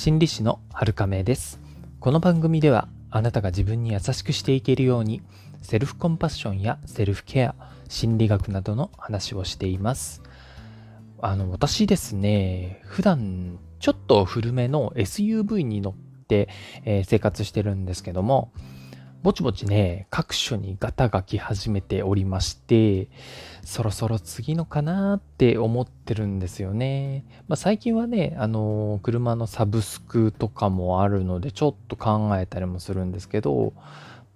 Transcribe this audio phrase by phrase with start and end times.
[0.00, 1.60] 心理師の春亀です。
[1.98, 5.20] この番組ではあなたが自分に優しくしていけるように
[5.60, 7.54] セルフコンパッションやセルフケア
[7.86, 10.22] 心理学などの話をしています。
[11.20, 15.94] あの私ですね普段ちょっと古めの SUV に乗っ
[16.26, 16.48] て、
[16.86, 18.52] えー、生活してるんですけども
[19.22, 23.08] ぼちぼちね、各所にガタが来始めておりまして、
[23.62, 27.24] そろそろ次のかなって思ってるんですよね。
[27.46, 33.74] まあ、最近はね、あのー、車のサブスクとかもあるので、ちょっと考えたりもするんですけど、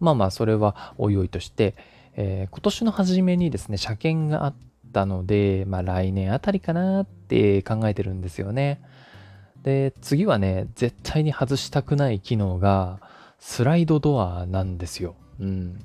[0.00, 1.74] まあまあ、それはおいおいとして、
[2.16, 4.54] えー、今年の初めにですね、車検があっ
[4.92, 8.82] たので、まあ来年あたりかなって考えてるんですよね。
[9.62, 13.00] で、次はね、絶対に外したくない機能が、
[13.46, 15.16] スライドドアなんですよ。
[15.38, 15.78] うん。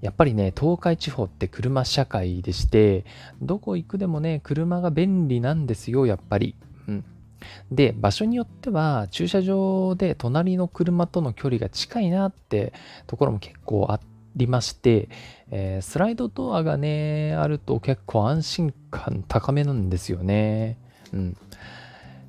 [0.00, 3.04] やっぱりね、東海地方って車社会でして、
[3.42, 6.54] どこ行くでもね、車が便利なんですよ、やっぱり。
[6.86, 7.04] うん。
[7.72, 12.72] で、場所によっては、駐車場で隣の車との距離が近いなって
[13.08, 13.98] ところも結構あ
[14.36, 15.08] りまして、
[15.50, 20.78] えー、スライドドアがね、あると結構安心感高めなんですよね。
[21.12, 21.36] うん。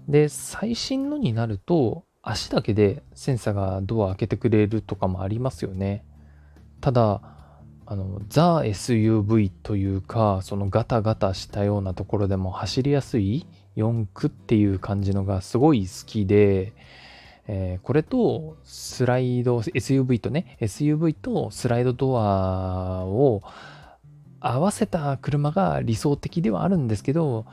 [0.09, 6.03] で、最新のになると、足だけでセンサーがドア開けてくれるとかもありますよね。
[6.81, 7.21] ただ、
[7.85, 16.73] あの、ザ・ SUV というか、そのガタガタしたようなところでも走りやすい四駆っていう感じのがすごい好きで、
[17.47, 23.41] えー、これとスライド、SUV とね、SUV とスライドドアを
[24.53, 27.45] 合わせた車が理想的ではあるんですけど、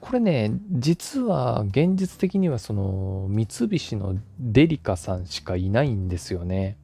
[0.00, 6.76] これね、実は現実的にはその三菱のデリカさんしかいないんですよね。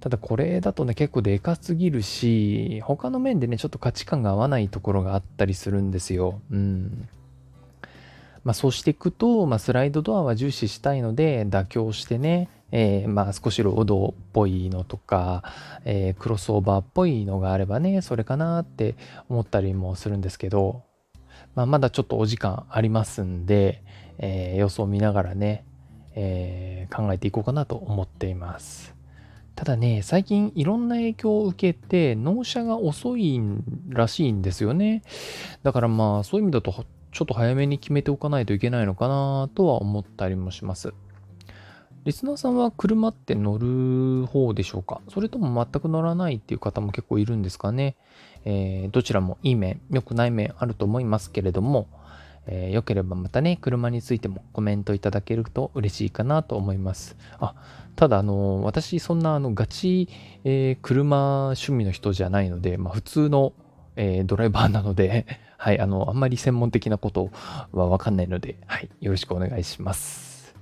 [0.00, 6.40] ただこれだとね、結構でかすぎるし、他の面でね、ちょっと価値観が合わないところがあったりするんですよ。
[6.50, 7.08] うん。
[8.44, 15.42] まあそうしていくと、まあスライドドアは重視したいので、妥協してね、えー、まあ少しロードっぽいのとか、
[15.84, 18.96] えー、クロスオーバーっぽいのがあればね、それかなって
[19.28, 20.82] 思ったりもするんですけど、
[21.54, 23.82] まあ、まだちょっとお時間ありますんで、
[24.18, 25.64] えー、様子を見ながらね、
[26.14, 28.94] えー、考えていこうかなと思っています。
[29.54, 33.40] ただね、最近いろんな影響を受けて納車が遅い
[33.88, 35.02] らしいんですよね。
[35.64, 36.72] だからまあそういう意味だと
[37.10, 40.94] ちょっと早めに決めておかないといけないのかなとは思ったりもします。
[42.08, 45.02] リスナーさんは車って乗る方でしょうか？
[45.10, 47.96] それとも全く乗らないっていう方も結構いるんですかね、
[48.46, 51.86] えー、どちらもいい面、良くない面あると思いますけれども、
[52.46, 57.14] えー、よければまたね、車についてもコメントいただけると嬉しいかなと思います。
[57.40, 57.54] あ、
[57.94, 60.08] ただあの、私そんなあのガチ、
[60.44, 63.52] えー、車趣味の人じゃないので、まあ普通の、
[63.96, 65.26] えー、ドライバーなので
[65.58, 67.28] はい、あの、あんまり専門的なこと
[67.72, 70.54] はわかんないので、はい、よろしくお願いします。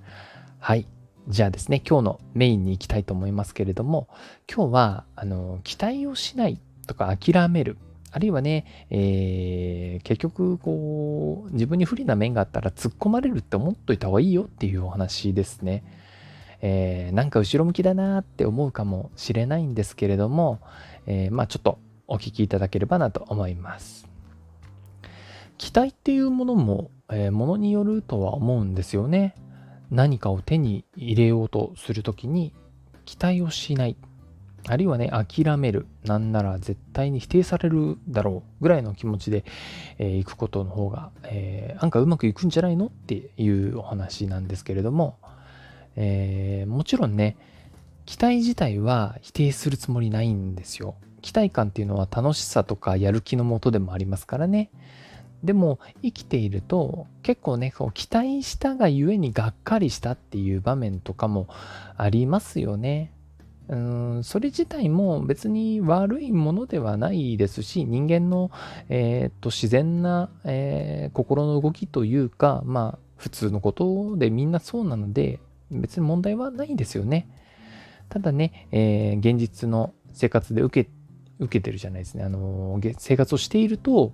[0.59, 0.96] はい。
[1.29, 4.09] じゃあですね、今日のメインに行きたいと思いますけれども、
[4.49, 7.79] 今日は、あの、期待をしないとか諦める。
[8.13, 15.83] あるいはね、えー、結局、こう、自分に不利な面があったら突っ込まれるって思っといた方がいいよっていうお話ですね。
[16.63, 20.61] えー、なんか後ろ向きだなって思うかもしれないんですけれども、
[21.07, 24.09] えー、まあちょっとお聞きいただければなと思います。
[25.59, 29.35] 期待っていうものも、えー、ものによるとは思うんですよね。
[29.91, 32.53] 何かを手に入れようとするときに
[33.05, 33.97] 期待をしない。
[34.69, 35.87] あるいはね、諦める。
[36.05, 39.45] なんなら絶対に否定されるだろうぐらいの気持ちで、
[39.99, 45.19] えー、行くことの方が、えー、なんかうまくいくんじゃないのっていうお話なんですけれども、
[45.95, 47.37] えー、もちろんね、
[48.07, 50.97] 期待自体は否定するつもりないんですよ。
[51.23, 54.71] 期待感っていうのは楽しさとかやる気のもとでもありますからね。
[55.43, 61.49] でも生きていると結構ねこう期待したがゆえにがっかりしたっていう場面とかも
[61.97, 63.13] ありますよね。
[63.69, 68.53] うんそれ自体も別に悪いものではないですし人間の、
[68.89, 75.41] えー、と自然な、えー、心の動きというかまあ普通のことでみんなそうなので
[75.73, 77.29] 別に問題はないんですよね。
[78.09, 80.91] ただね、えー、現実の生活で受け
[81.39, 82.25] 受けてるじゃないですね。
[82.25, 84.13] あの生活をしていると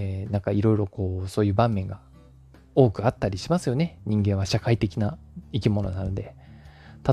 [0.00, 2.00] えー、なんかいろいろこうそういう場面が
[2.76, 3.98] 多くあったりしますよね。
[4.06, 5.18] 人間は社会的な
[5.52, 6.34] 生き物なので。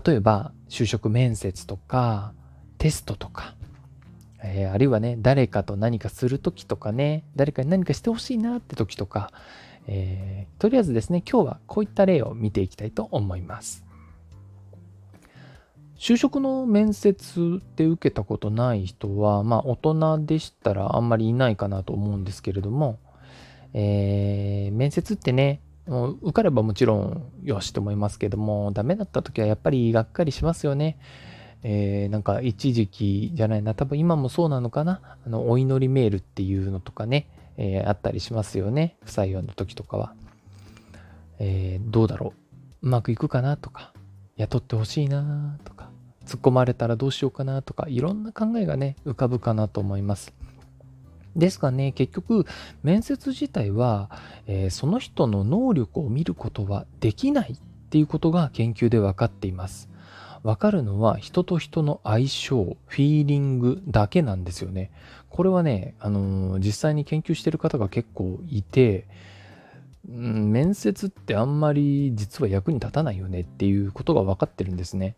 [0.05, 2.33] 例えば就職面接とか
[2.77, 3.55] テストとか、
[4.43, 9.31] えー、あるいはね誰かと何かする時とかね誰かに何かしてほしいなって時とか、
[9.87, 13.84] えー、とりあえずですね今日はこういった例を見ていきたいと思います。
[15.97, 22.99] 就職の面接で受けたことない人は、まあ大人でしたらあんまりいないかなと思うんですけれども、
[23.73, 30.97] えー、面接ってね、もう受かればもちろんよしと思いますけども、ダメだった時はやっぱりがっかりしますよね。
[31.63, 37.27] えー、なんか一時期じゃないな、多分今もそうなのかな、あの、お祈りメールっていうのとかね、
[37.57, 38.97] えー、あったりしますよね。
[39.03, 40.13] 不採用の時とかは。
[41.39, 42.33] えー、どうだろ
[42.83, 42.87] う。
[42.87, 43.93] うまくいくかなとか、
[44.37, 45.89] 雇ってほしいなとか、
[46.25, 50.33] 突っ込まれたらどうしようかなとか、いろんな考えがね、浮かぶかなと思います。
[51.35, 52.45] ですがね、結局、
[52.83, 54.09] 面接自体は、
[54.47, 57.57] えー、その人の能力を見ることはできないっ
[57.89, 59.89] ていうことが研究で分かっています。
[60.43, 64.91] 分かるのは人と人の相性、フィーリングだけなんですよね。
[65.29, 69.07] これはね、あのー、実際に研究してる方が結構いて、
[70.07, 75.15] 面接ってあんまり実は役に立たないよねっていうことが分かってるんですね。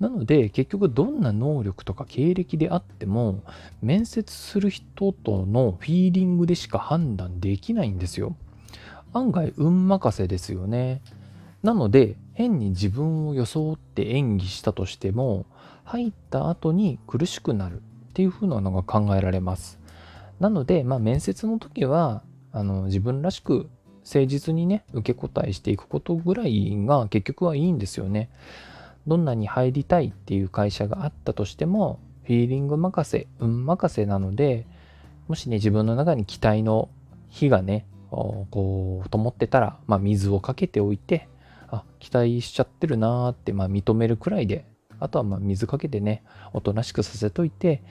[0.00, 3.42] なので結局どんな能力とか経歴であっても
[3.80, 8.36] 面接する人とのフィーリングでしか判断できないんですよ。
[9.12, 11.00] 案外運任せですよね。
[11.62, 15.46] なので変に自分を装って演技したとしても
[15.84, 17.80] 入った後に苦しくなるっ
[18.14, 19.78] ていう風なのが考えられます。
[20.40, 23.68] なので、まあ、面接の時はあの自分らしく
[24.04, 28.30] 誠実にね、受け答えしていくことぐらいが結局はいいんですよね。
[29.06, 34.66] どんなに入りたいっていう会社があったとしても、フィーリング任せ、運任せなので、
[35.28, 36.88] もしね、自分の中に期待の
[37.28, 41.28] 火がね、こう、灯ってたら、まあ、水をかけておいて、
[41.68, 44.64] あ、期待しちゃってるなーって、まあ、認めるくらいで、
[45.00, 46.22] あとはまあ水かけてね、
[46.52, 47.82] おとなしくさせといて、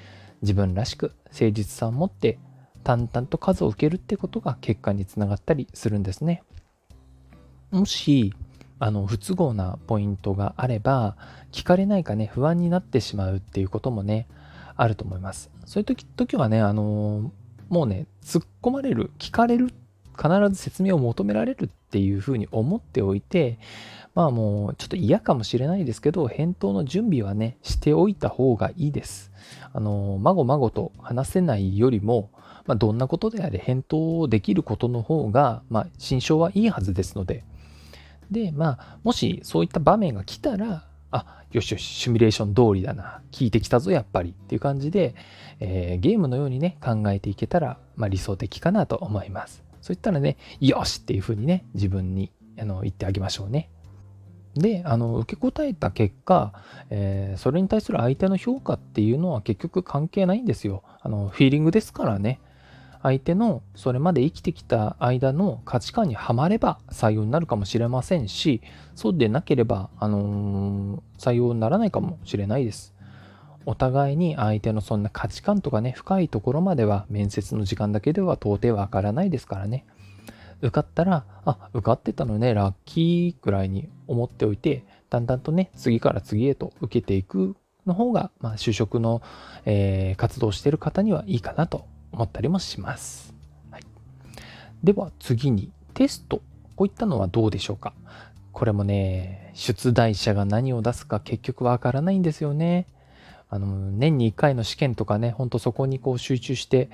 [0.42, 2.40] 自分らしく誠実さを持って
[2.84, 6.44] 淡々と数を受けるってことが結果につながったりするんですね。
[7.72, 8.34] もし、
[8.80, 11.16] あの、不都合なポイントがあれば、
[11.52, 14.28] 聞かれないかね、不安になってしまうっていうこともね、
[14.76, 15.50] あると思います。
[15.66, 17.32] そういう時時はね、あの
[17.70, 19.70] もうね、突っ込まれる、聞かれる、
[20.16, 23.58] 必ず説明を求められるっていうふうに思っておいて、
[24.16, 29.32] まあもうちょっと嫌かもしれないですけど、返答の準備はね、しておいた方がいいです。
[29.74, 32.30] あの、まごまごと話せないよりも、
[32.66, 37.44] まあ、どんなことであれ返答できることの方が、まあ、心象はいいはずですので、
[38.32, 45.14] で、まあ、もしそういった場面が来たら、あ、よしよし、シミュレーション通りだな、聞いてきたぞ、やっぱりっていう感じで、
[45.60, 49.64] えー、ゲームのようにね、考えていけたら、まあ、理想的かなと思います。
[49.82, 53.70] そういったらね、よしっていうふうにね、自分にあの言ってあげましょうね。
[54.56, 56.54] で、あの、受け答えた結果、
[56.90, 60.84] えー、それに対する相手の評価っていうのは結局関係ないんですよ。
[61.02, 62.40] あの、フィーリングですからね。
[63.04, 68.62] 相手のそれまで生きてきた間の価値観にはまれば採用になるかもしれませんし、
[68.96, 72.96] そうでなければ、あのー、採用にならないかもしれないです。
[73.66, 79.86] お互いに相手のそんな価値観とかね、深いところまでは面接の時間だけでは到底わからないですからね。
[80.62, 89.22] 受かったら、あ、受かってたのね、ラッキーくらいに思っておいて、だんだんとね、次から次へと受けていくの方が、まあ、就職の、
[89.66, 93.34] えー、活動してる方にはいいかなと思ったりもします。
[93.72, 93.82] はい、
[94.84, 96.42] では次にテスト。
[96.76, 97.94] こういったのはどうでしょうか？
[98.52, 102.88] これもね、出題者が何を出すか結局わからないんですよね。
[103.50, 106.90] あの、年に1回の試験とかね、ほんとそこにこう集中して、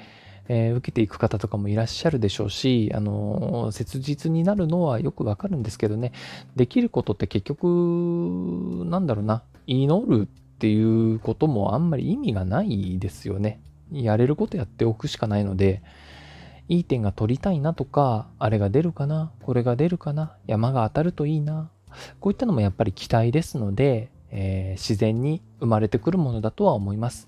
[0.48, 6.12] えー、受けていく方とかもいらっしゃるでしょうし、あの、切実になるのはよくわかるんですけどね、
[6.56, 13.62] できることって結局、なんだろうな、祈るっていうこともあんまり意味がないですよね。
[13.92, 15.82] やれることやっておくしかないので、
[16.68, 21.72] いい点が取りたいなとか、あれが出るかな、これが出るかな、山が当たるといいな、
[22.20, 27.28] こういったのもやっぱり期待ですので、えー、自然に生まれてくるものだとは思います。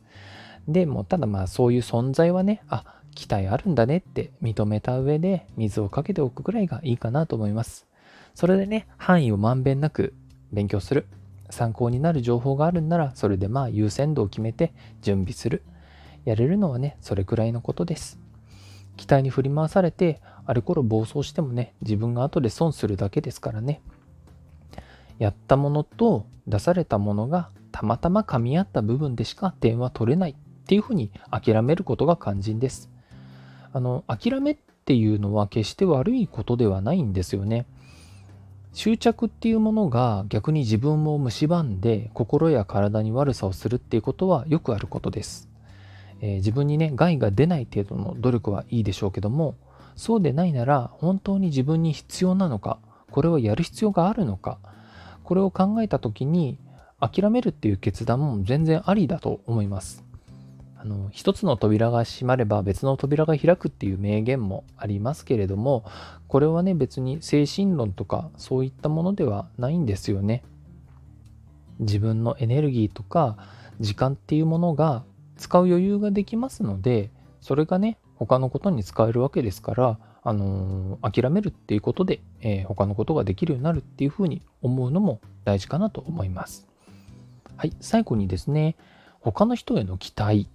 [0.68, 7.88] でもただまあそういう存在はね、あ、期待あるんだねって認めた上で水をかけておくぐらいがいいかなと思います。
[8.36, 10.14] それでね、範囲をまんべんなく
[10.52, 11.08] 勉強する。
[11.50, 15.64] 参考になる情報があるんなら、それでまあ優先度を決めて準備する。
[16.26, 18.20] やれるのはね、それくらいのことです。
[18.98, 23.82] 期待に振り回されて、あれこれ暴走してもね、自分が後で損するだけですからね。
[25.18, 30.36] やったものと出されたものがたまたま噛み合った部分でしか点は取れないっ
[30.66, 32.90] ていうふうに諦めることが肝心です。
[33.74, 37.66] あの、諦めっていうのは決して悪いことではないんですよね。
[38.74, 45.51] 執着っていうものが逆に自分を蝕んで心や体に悪さをするっていうことはよくあることです。
[46.22, 49.56] えー、自分にね害が出ない程度の努力はいいでしょうけども
[49.96, 54.60] そうでないなら本当に自分に必要なのかこれをやる必要があるのか
[55.24, 56.58] これを考えた時に
[57.00, 60.04] 諦めるっていう決断も全然ありだと思います。
[60.78, 65.86] あの一つの扉が閉まれば別の扉が開くっていう名言もありますけれども
[66.28, 70.44] これはね別に精神論とかそういったものではないんですよね
[71.78, 73.38] 自分のエネルギーとか
[73.80, 75.04] 時間っていうものが
[75.42, 77.10] 使う余裕ができますので
[77.42, 86.68] それがね他のことに使えるわけですからあのー、諦めるっていうことで、えー、他のことができるようになるっていうふうに思うのも大事かなと思います。
[87.58, 88.76] はい、最後にですね、
[89.20, 90.48] 他の人への期待。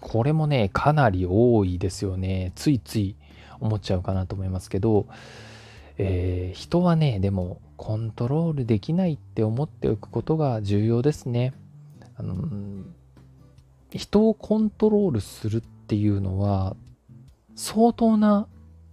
[0.00, 2.52] これもね、かなり多いですよね。
[2.54, 3.14] ついつい
[3.60, 5.06] 思っちゃうかなと思いますけど、
[5.98, 11.52] えー、人はね、でもコントロールできないって思っておくことが重要ですね。
[12.16, 12.36] あの
[13.98, 16.76] 人をコントロールするっていうのは
[17.56, 18.46] 相当な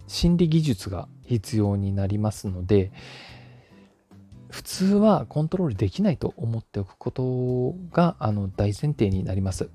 [0.06, 2.90] 心理技術が必要になりますので
[4.50, 9.68] 普通はコントロールできないと思っておくことがあの大前提になります。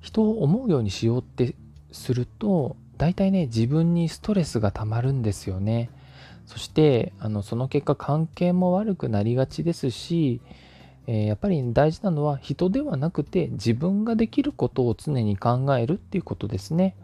[0.00, 1.54] 人を思うようにしようって
[1.90, 5.90] すると大体ね自分にストレスがたまるんですよね。
[6.46, 10.40] そしてあのその結果関係も悪くなりがちですし、
[11.06, 16.96] え、やっぱり大事なのは人ではなくて自分ができることを常に考えるっていうことですね。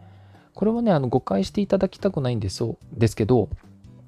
[0.53, 2.63] これはね、あの誤解していただきたくないんです
[2.93, 3.49] ですけど、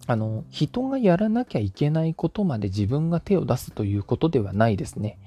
[0.08, 5.18] あの人がやらなきゃいけないことまで自分が手を出すということではないですね。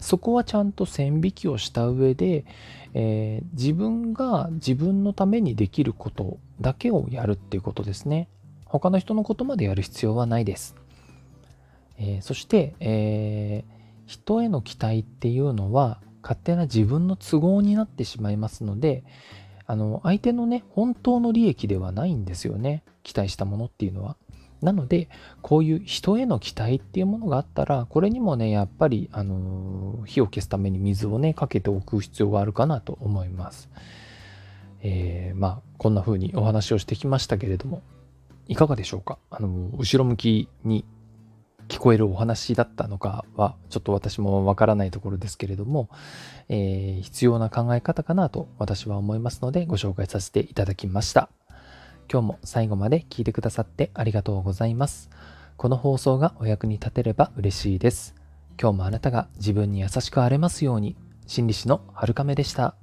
[0.00, 2.44] そこはちゃんと線引きをした上で、
[2.92, 8.28] えー、自分が自分のためにできることだけをやるっていうことですね。
[8.66, 10.74] 他の人のことまでやる必要はないです。
[11.98, 13.73] えー、そして、えー、
[14.06, 19.04] 人への期待っていうのは勝手な自分の都合になってしまいますので、
[19.66, 22.82] あの、相手のね、本当の利益ではないんですよね。
[23.02, 24.16] 期待したものっていうのは。
[24.62, 25.08] なので、
[25.42, 33.68] こういう人への期待っていうものがあったら、これにもね、やっぱり、あの、火を消すために水をね、かけておく必要があるかなと思います。
[34.80, 37.82] えー、まあ、こんな風にお話をしてきましたけれども、
[38.48, 39.18] いかがでしょうか？
[39.30, 40.84] あの、後ろ向きに
[41.68, 45.88] 聞こえるお話だったのかはちょっと私もわからないところですけれども、
[46.48, 51.28] えー、必要な考え方かなと私は思いますのでご紹介させていただきました。
[52.10, 55.10] 今日も最後まで聞いてくださってありがとうございます。
[55.56, 58.14] この放送がお役に立てれば嬉しいです。
[58.60, 62.74] 今日もあなたが自分に優しくあれますように、心理師の春亀でした。